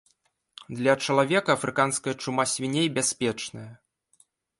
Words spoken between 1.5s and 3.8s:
афрыканская чума свіней бяспечная.